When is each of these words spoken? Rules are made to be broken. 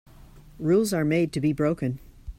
Rules 0.57 0.93
are 0.93 1.05
made 1.05 1.31
to 1.33 1.39
be 1.39 1.53
broken. 1.53 1.99